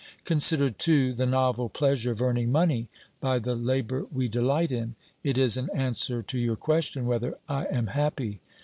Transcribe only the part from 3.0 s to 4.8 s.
by the labour we delight